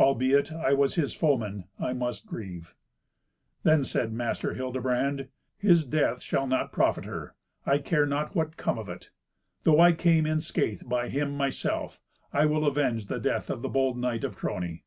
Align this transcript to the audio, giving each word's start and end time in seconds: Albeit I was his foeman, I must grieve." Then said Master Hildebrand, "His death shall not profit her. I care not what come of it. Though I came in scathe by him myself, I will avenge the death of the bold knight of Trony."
Albeit 0.00 0.50
I 0.50 0.72
was 0.72 0.96
his 0.96 1.14
foeman, 1.14 1.66
I 1.78 1.92
must 1.92 2.26
grieve." 2.26 2.74
Then 3.62 3.84
said 3.84 4.12
Master 4.12 4.54
Hildebrand, 4.54 5.28
"His 5.58 5.84
death 5.84 6.20
shall 6.22 6.48
not 6.48 6.72
profit 6.72 7.04
her. 7.04 7.36
I 7.64 7.78
care 7.78 8.04
not 8.04 8.34
what 8.34 8.56
come 8.56 8.80
of 8.80 8.88
it. 8.88 9.10
Though 9.62 9.78
I 9.78 9.92
came 9.92 10.26
in 10.26 10.40
scathe 10.40 10.88
by 10.88 11.08
him 11.08 11.36
myself, 11.36 12.00
I 12.32 12.46
will 12.46 12.66
avenge 12.66 13.06
the 13.06 13.20
death 13.20 13.48
of 13.48 13.62
the 13.62 13.68
bold 13.68 13.96
knight 13.96 14.24
of 14.24 14.36
Trony." 14.36 14.82